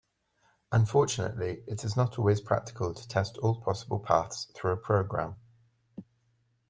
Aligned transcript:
Unfortunately, 0.71 1.63
it 1.67 1.83
is 1.83 1.95
not 1.95 2.17
always 2.17 2.41
practical 2.41 2.91
to 2.95 3.07
test 3.07 3.37
all 3.37 3.61
possible 3.61 3.99
paths 3.99 4.45
through 4.55 4.71
a 4.71 4.77
program. 4.77 5.35